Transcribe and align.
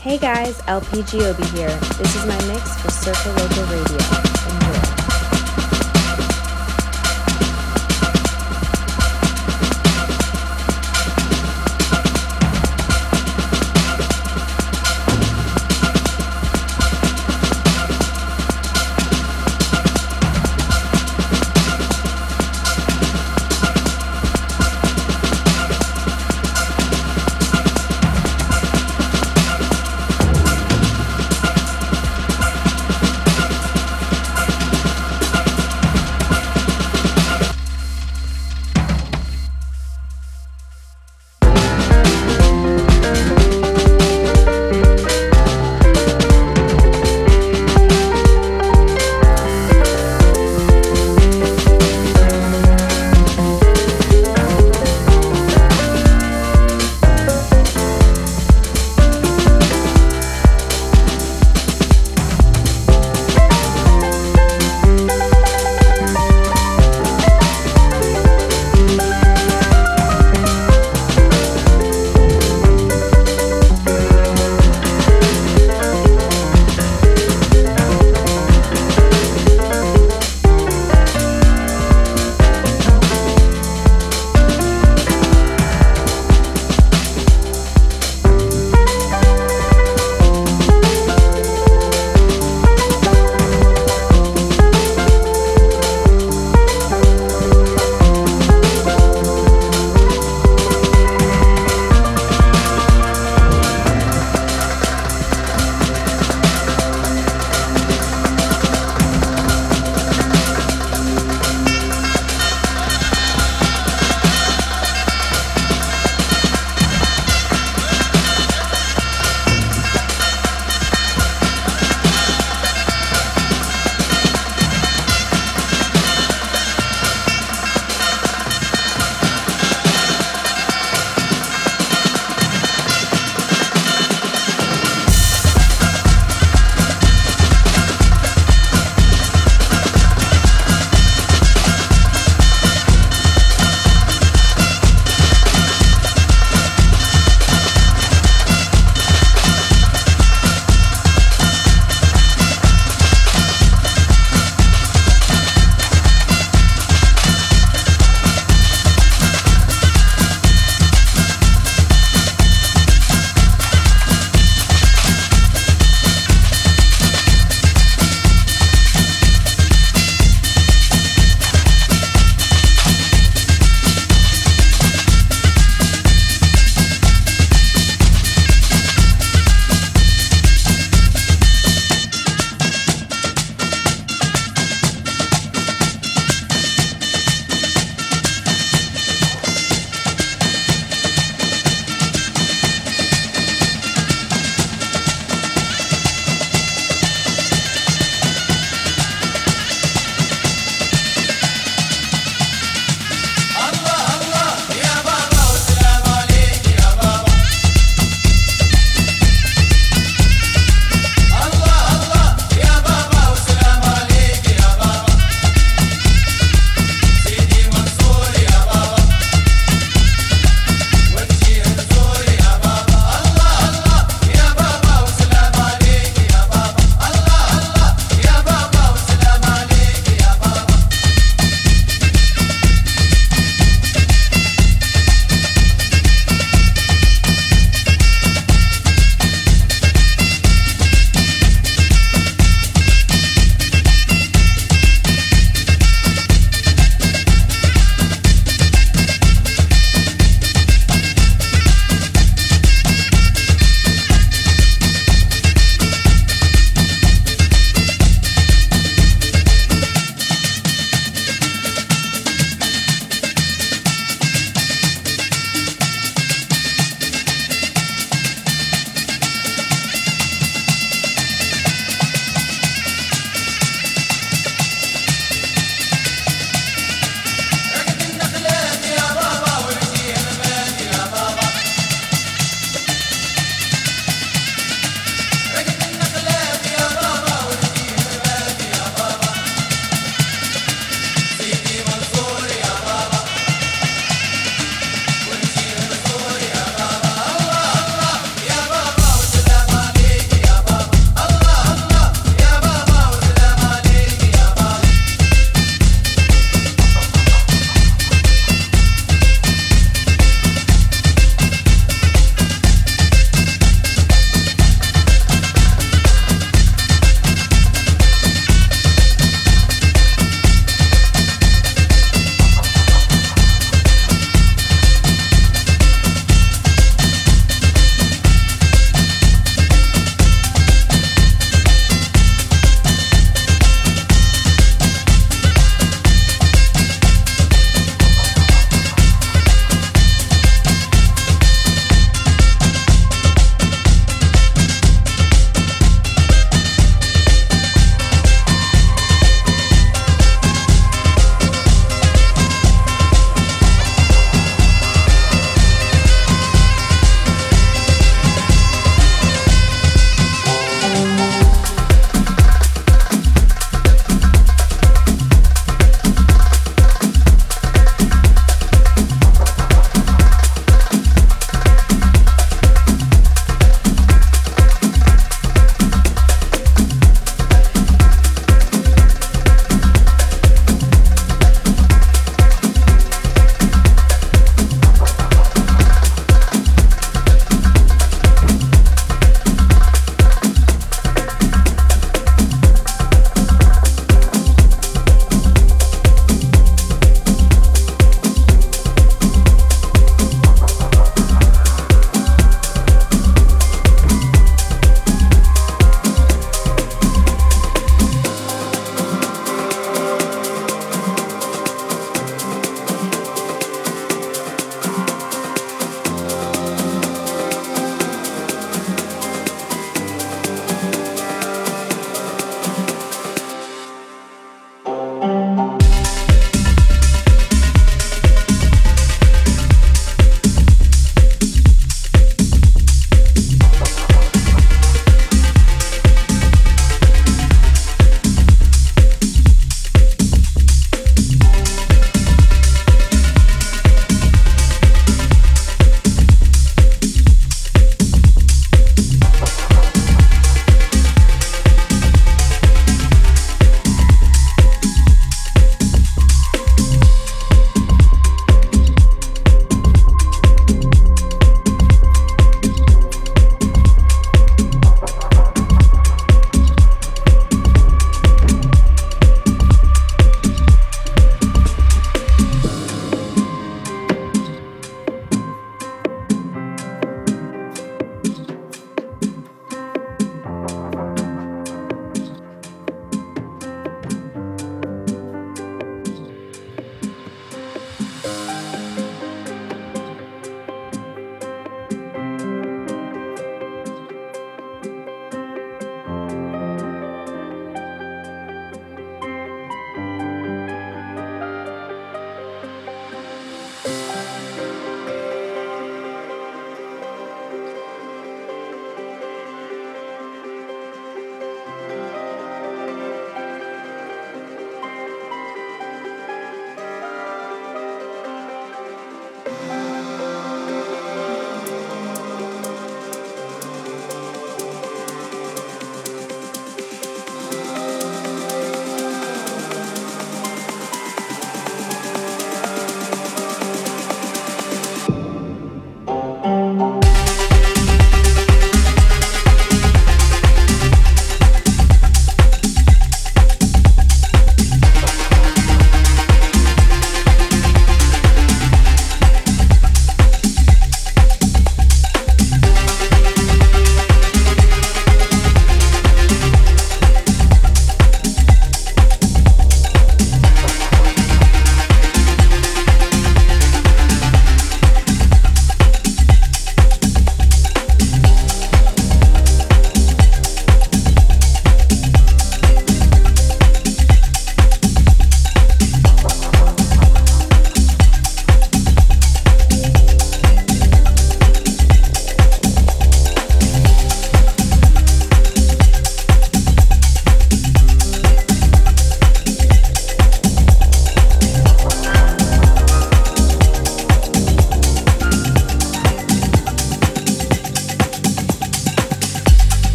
Hey 0.00 0.16
guys, 0.16 0.62
LP 0.68 1.02
Giobbi 1.02 1.44
here. 1.56 1.74
This 1.98 2.14
is 2.14 2.24
my 2.24 2.38
mix 2.46 2.80
for 2.80 2.88
Circoloco 2.88 3.68
Radio. 3.68 4.67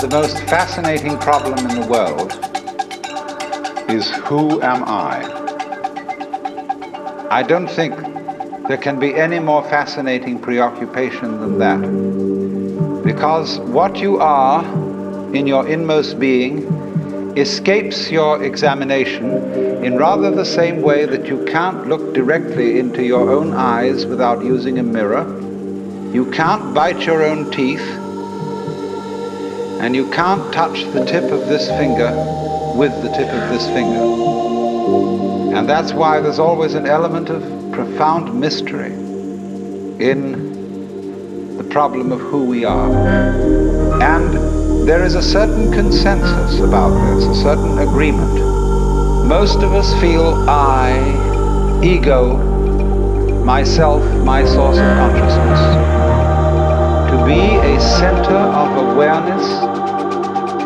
The 0.00 0.08
most 0.08 0.38
fascinating 0.48 1.18
problem 1.18 1.58
in 1.58 1.78
the 1.78 1.86
world 1.86 2.32
is 3.90 4.08
who 4.24 4.62
am 4.62 4.82
I? 4.84 5.20
I 7.30 7.42
don't 7.42 7.68
think 7.68 7.94
there 8.66 8.78
can 8.78 8.98
be 8.98 9.14
any 9.14 9.38
more 9.38 9.62
fascinating 9.64 10.38
preoccupation 10.38 11.38
than 11.40 11.58
that. 11.58 13.04
Because 13.04 13.58
what 13.58 13.96
you 13.96 14.18
are 14.20 14.64
in 15.34 15.46
your 15.46 15.68
inmost 15.68 16.18
being 16.18 16.62
escapes 17.36 18.10
your 18.10 18.42
examination 18.42 19.84
in 19.84 19.98
rather 19.98 20.30
the 20.30 20.46
same 20.46 20.80
way 20.80 21.04
that 21.04 21.26
you 21.26 21.44
can't 21.44 21.88
look 21.88 22.14
directly 22.14 22.78
into 22.78 23.04
your 23.04 23.30
own 23.30 23.52
eyes 23.52 24.06
without 24.06 24.42
using 24.42 24.78
a 24.78 24.82
mirror. 24.82 25.26
You 26.10 26.30
can't 26.30 26.72
bite 26.72 27.04
your 27.04 27.22
own 27.22 27.50
teeth. 27.50 27.89
And 29.80 29.96
you 29.96 30.10
can't 30.10 30.52
touch 30.52 30.84
the 30.92 31.04
tip 31.06 31.24
of 31.24 31.48
this 31.48 31.68
finger 31.68 32.12
with 32.76 32.92
the 33.02 33.08
tip 33.08 33.28
of 33.28 33.48
this 33.48 33.66
finger. 33.68 33.98
And 35.56 35.68
that's 35.68 35.92
why 35.92 36.20
there's 36.20 36.38
always 36.38 36.74
an 36.74 36.86
element 36.86 37.30
of 37.30 37.42
profound 37.72 38.38
mystery 38.38 38.92
in 39.98 41.56
the 41.56 41.64
problem 41.64 42.12
of 42.12 42.20
who 42.20 42.44
we 42.44 42.64
are. 42.64 42.90
And 44.02 44.86
there 44.86 45.02
is 45.04 45.14
a 45.14 45.22
certain 45.22 45.72
consensus 45.72 46.60
about 46.60 46.90
this, 47.14 47.24
a 47.24 47.42
certain 47.42 47.78
agreement. 47.78 48.34
Most 49.26 49.62
of 49.62 49.72
us 49.72 49.92
feel 50.00 50.48
I, 50.48 51.80
ego, 51.82 52.36
myself, 53.44 54.02
my 54.24 54.44
source 54.44 54.78
of 54.78 54.84
consciousness, 54.98 55.99
to 57.10 57.24
be 57.26 57.40
a 57.40 57.80
center 57.80 58.36
of 58.36 58.94
awareness 58.94 59.44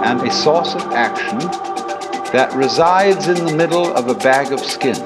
and 0.04 0.20
a 0.20 0.30
source 0.30 0.74
of 0.74 0.82
action 0.92 1.38
that 2.32 2.52
resides 2.54 3.28
in 3.28 3.46
the 3.46 3.56
middle 3.56 3.96
of 3.96 4.08
a 4.08 4.14
bag 4.14 4.52
of 4.52 4.60
skin. 4.60 4.96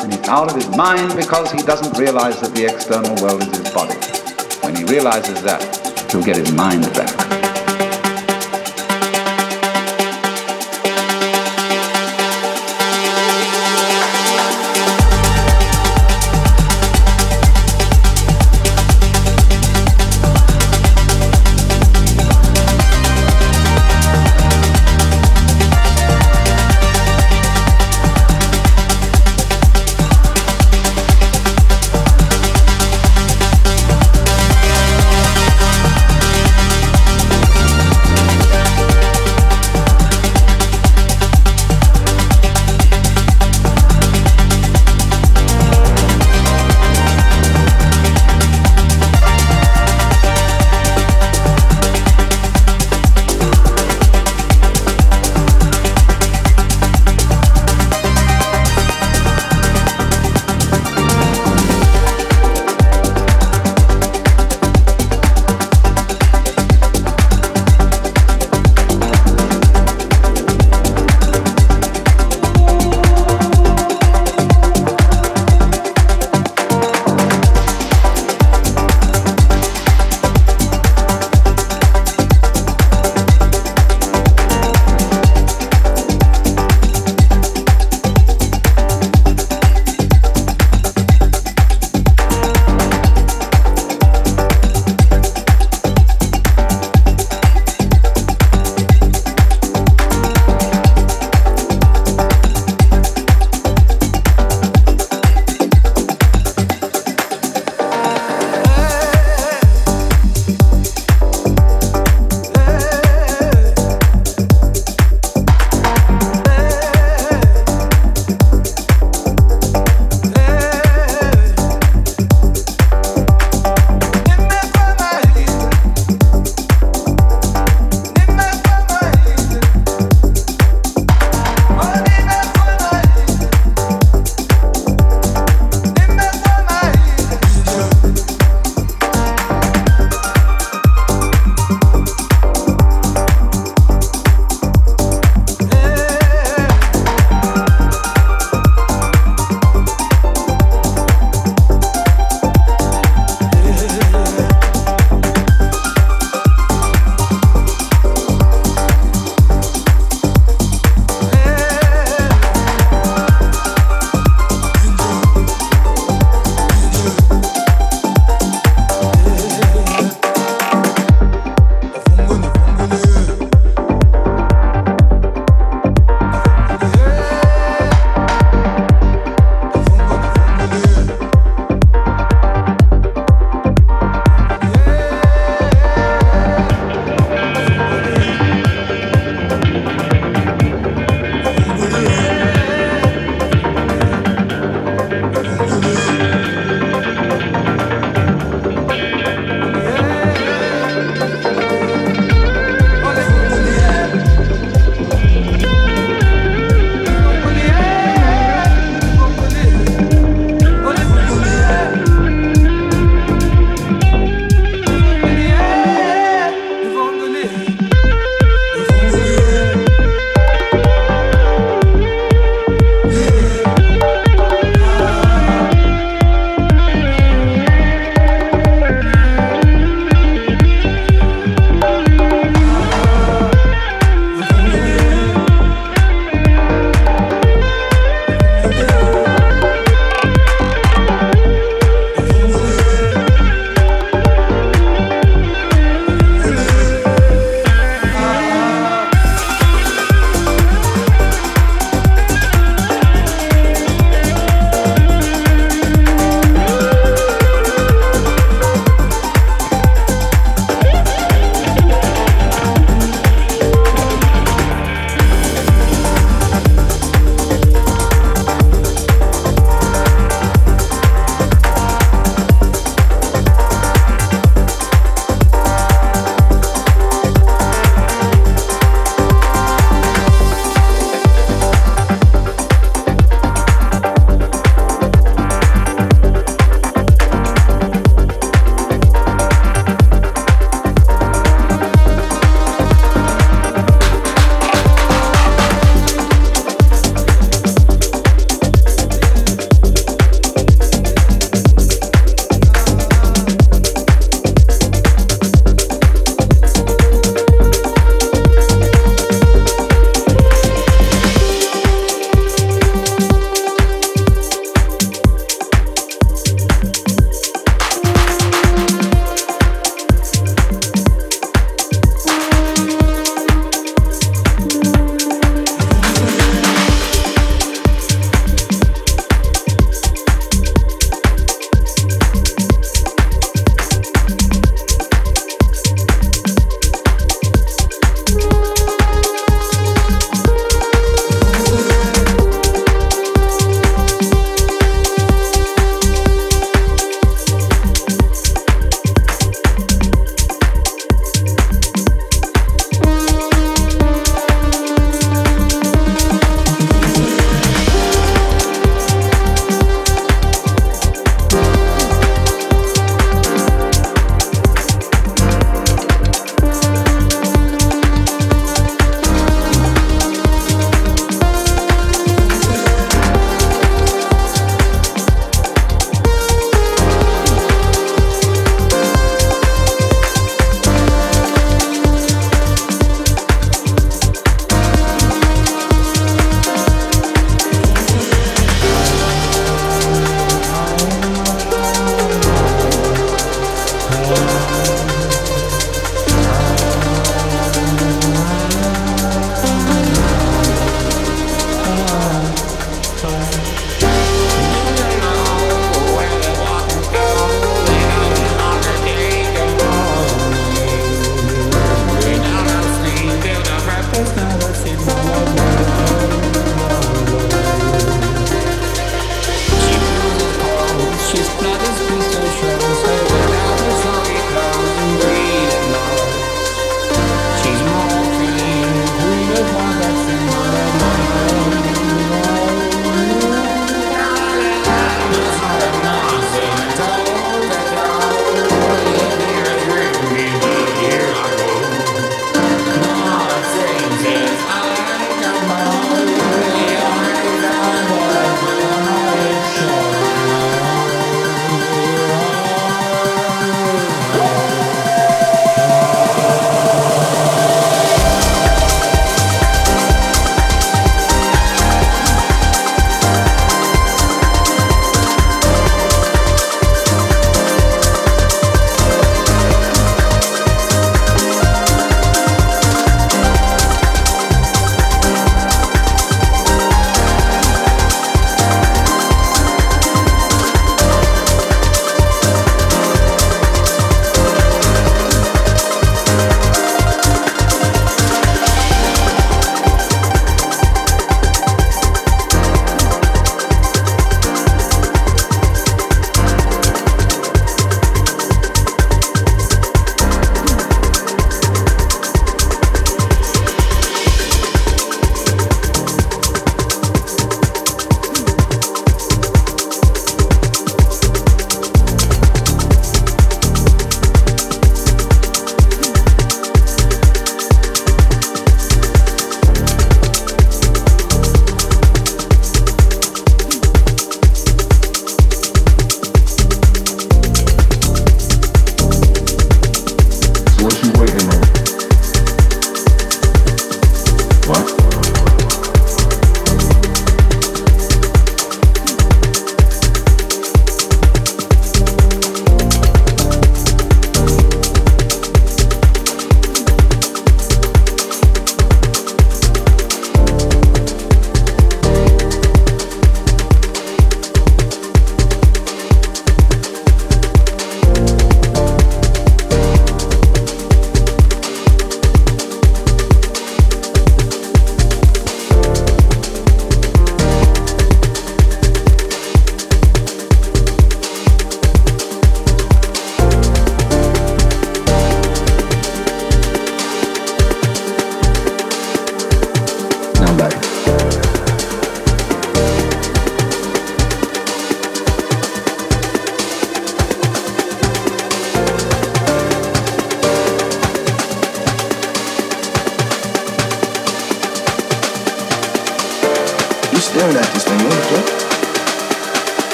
And 0.00 0.14
he's 0.14 0.28
out 0.28 0.48
of 0.48 0.56
his 0.56 0.74
mind 0.74 1.14
because 1.14 1.52
he 1.52 1.58
doesn't 1.58 1.98
realize 1.98 2.40
that 2.40 2.54
the 2.54 2.64
external 2.64 3.14
world 3.22 3.42
is 3.42 3.54
his 3.54 3.70
body. 3.74 3.98
When 4.62 4.74
he 4.74 4.84
realizes 4.84 5.42
that, 5.42 5.60
he'll 6.10 6.24
get 6.24 6.36
his 6.36 6.50
mind 6.52 6.84
back. 6.94 7.19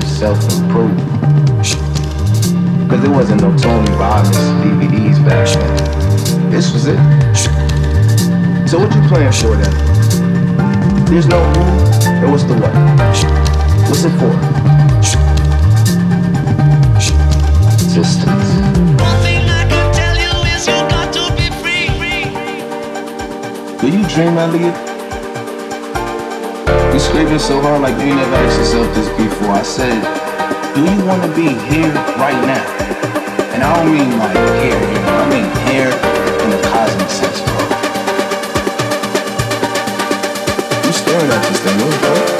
to 0.00 0.06
self-improve. 0.06 0.96
Cause 2.88 3.04
it 3.04 3.08
wasn't 3.08 3.42
no 3.42 3.56
Tony 3.56 3.90
Robbins 3.92 4.36
DVDs 4.62 5.24
back 5.24 5.46
then. 5.46 6.50
This 6.50 6.72
was 6.72 6.86
it. 6.86 6.98
So 8.68 8.78
what 8.78 8.94
you 8.94 9.02
playing 9.08 9.32
for 9.32 9.56
then? 9.56 11.04
There's 11.06 11.26
no 11.26 11.42
who, 11.42 11.62
and 12.22 12.30
what's 12.30 12.44
the 12.44 12.54
what? 12.54 12.74
What's 13.88 14.04
it 14.04 14.12
for? 14.18 14.30
Distance. 17.94 18.50
Do 23.80 23.88
you 23.88 24.06
dream, 24.08 24.36
Elliot? 24.36 24.89
been 27.00 27.08
scraping 27.08 27.38
so 27.38 27.60
hard 27.60 27.80
like 27.80 27.96
you 28.04 28.14
never 28.14 28.34
asked 28.34 28.58
yourself 28.58 28.94
this 28.94 29.08
before. 29.16 29.50
I 29.50 29.62
said, 29.62 30.00
do 30.74 30.80
you 30.84 31.06
want 31.06 31.22
to 31.22 31.28
be 31.34 31.48
here 31.72 31.92
right 32.20 32.40
now? 32.44 32.64
And 33.54 33.62
I 33.62 33.76
don't 33.76 33.92
mean 33.92 34.18
like 34.18 34.36
here, 34.36 34.78
here. 34.78 35.04
I 35.08 35.28
mean 35.32 35.48
here 35.68 35.92
in 36.44 36.50
the 36.50 36.60
cosmic 36.68 37.08
sense, 37.08 37.40
bro. 37.40 37.56
You 40.84 40.92
staring 40.92 41.30
at 41.30 41.42
this 41.48 41.60
thing, 41.60 41.78
what 41.78 42.39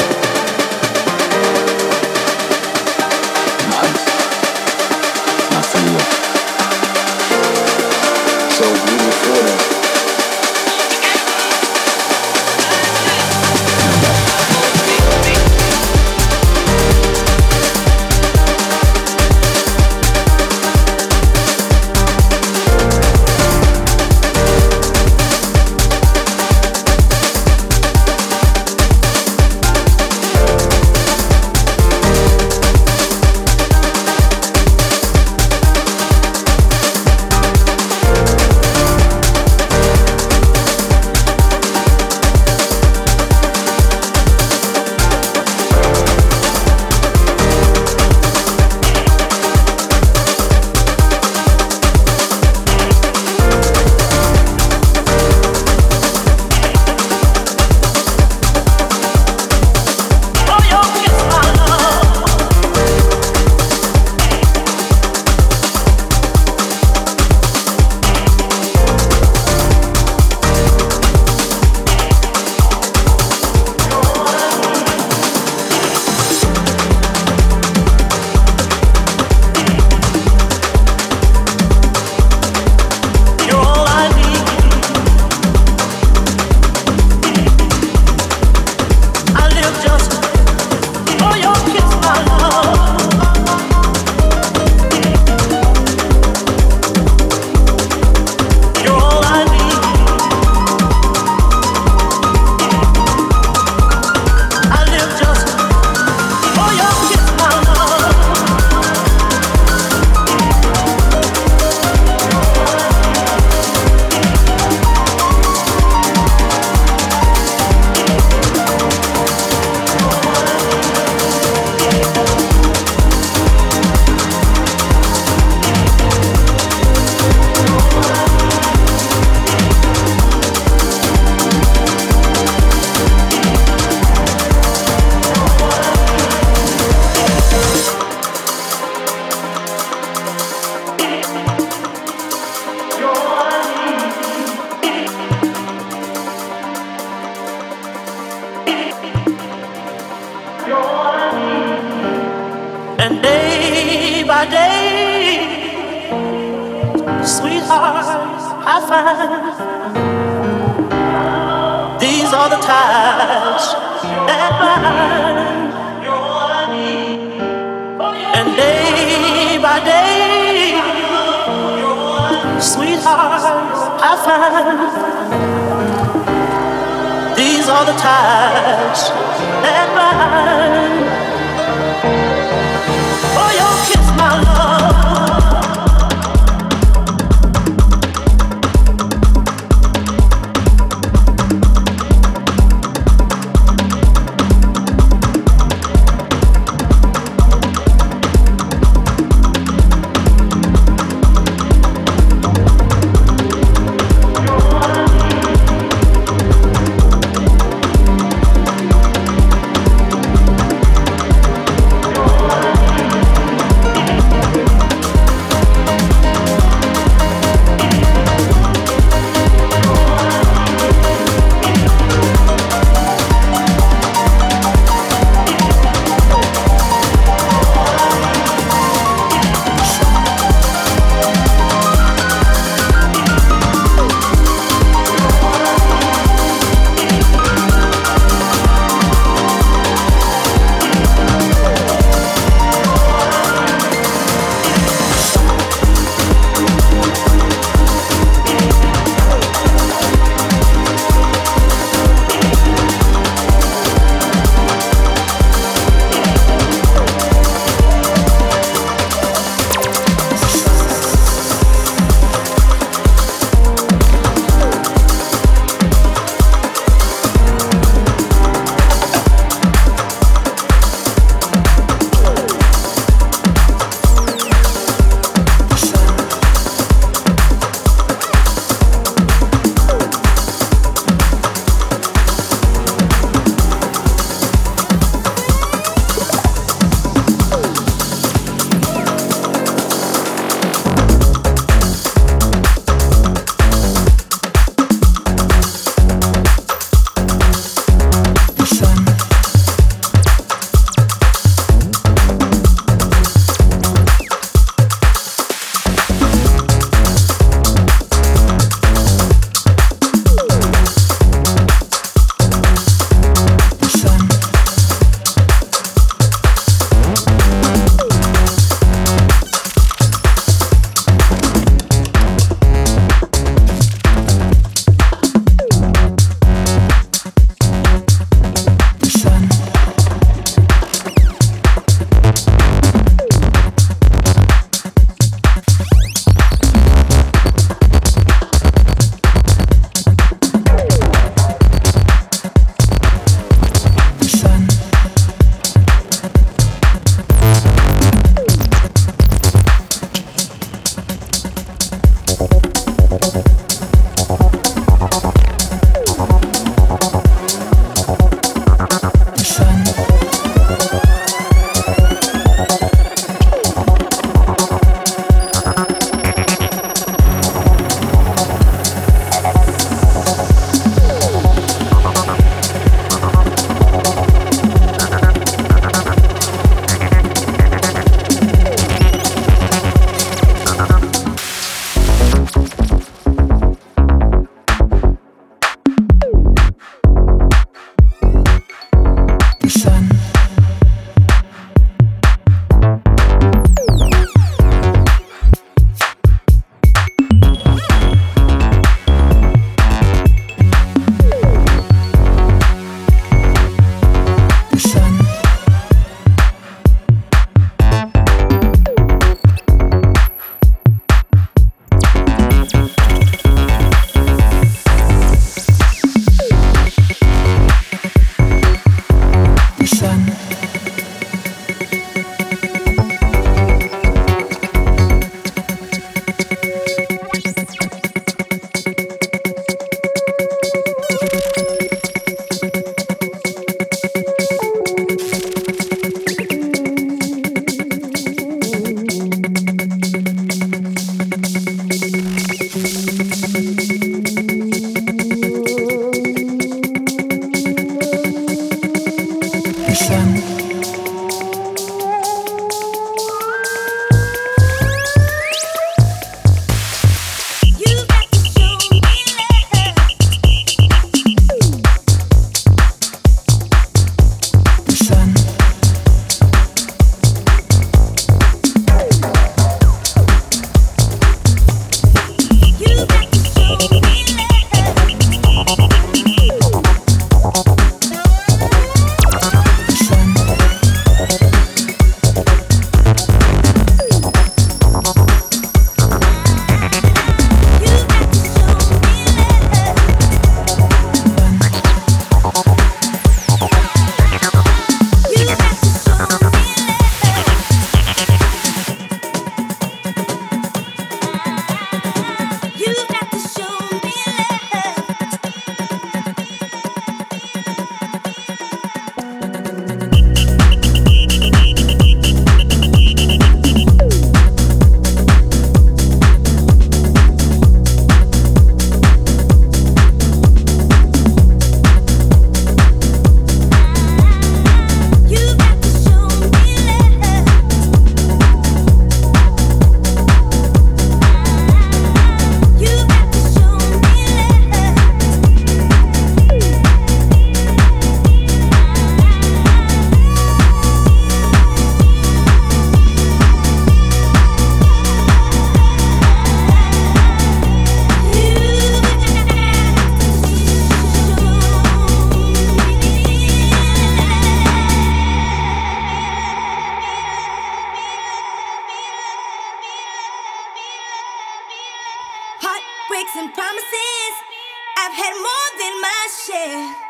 I've 565.10 565.16
had 565.16 565.34
more 565.34 565.70
than 565.76 566.00
my 566.00 566.28
share. 566.46 567.09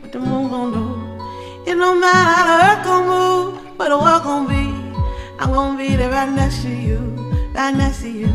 What 0.00 0.12
the 0.12 0.20
moon 0.20 0.50
gonna 0.50 0.76
do. 0.76 1.70
It 1.70 1.74
don't 1.74 2.00
matter 2.00 2.30
how 2.34 2.44
the 2.50 2.56
earth 2.68 2.84
gonna 2.84 3.06
move, 3.06 3.78
but 3.78 3.88
the 3.88 3.98
world 3.98 4.22
gonna 4.22 4.48
be. 4.48 4.64
I'm 5.40 5.52
gonna 5.52 5.78
be 5.78 5.96
there 5.96 6.10
right 6.10 6.30
next 6.30 6.62
to 6.62 6.68
you, 6.68 6.98
right 7.54 7.74
next 7.74 8.02
to 8.02 8.08
you. 8.08 8.32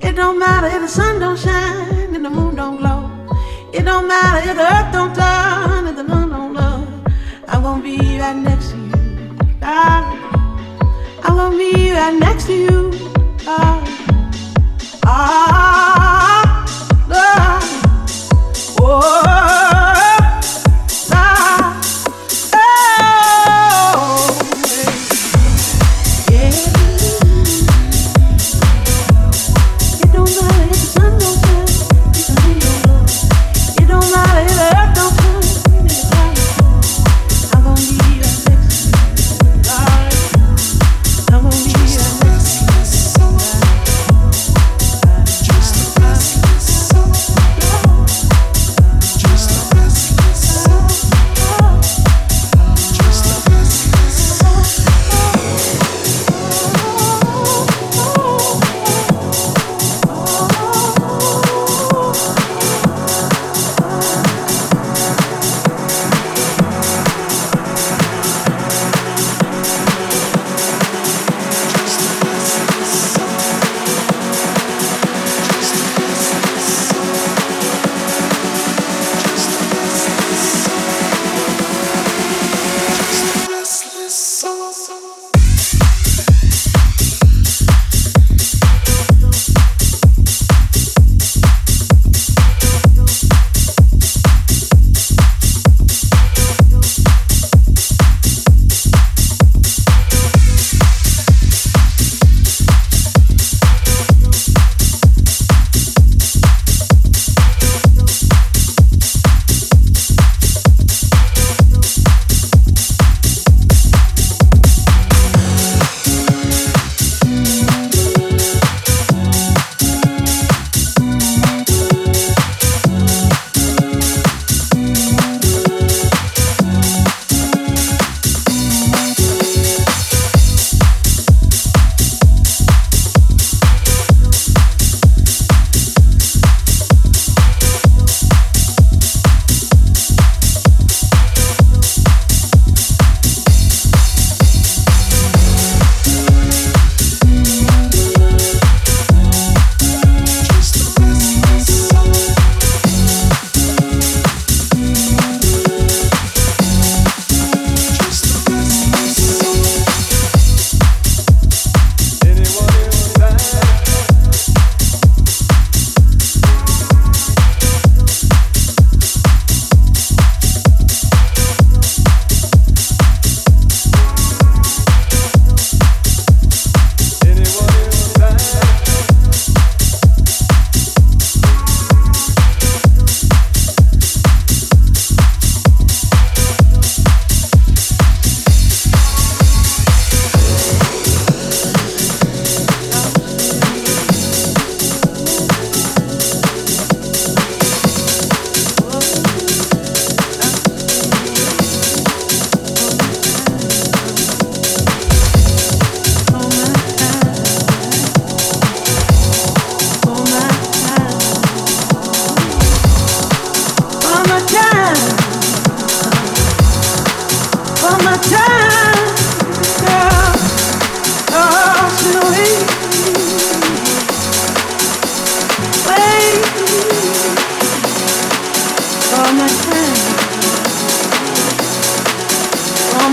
It 0.00 0.14
don't 0.16 0.38
matter 0.38 0.66
if 0.68 0.82
the 0.82 0.88
sun 0.88 1.20
don't 1.20 1.38
shine 1.38 2.14
and 2.14 2.24
the 2.24 2.30
moon 2.30 2.54
don't 2.56 2.76
glow. 2.78 3.10
It 3.72 3.82
don't 3.84 4.06
matter 4.08 4.50
if 4.50 4.56
the 4.56 4.62
earth 4.62 4.92
don't 4.92 5.14
turn 5.14 5.86
and 5.86 5.96
the 5.98 6.04
moon 6.04 6.28
don't 6.30 6.52
glow. 6.52 6.86
I'm 7.48 7.62
gonna 7.62 7.82
be 7.82 8.18
right 8.18 8.36
next 8.36 8.70
to 8.70 8.76
you. 8.76 9.38
Darling. 9.60 10.22
I'm 11.24 11.36
gonna 11.36 11.56
be 11.56 11.92
right 11.92 12.14
next 12.18 12.46
to 12.46 12.54
you. 12.54 12.90
Darling. 13.44 13.92
Ah, 15.04 15.95